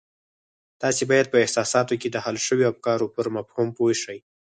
[0.81, 4.17] تاسې بايد په احساساتو کې د حل شويو افکارو پر مفهوم پوه شئ.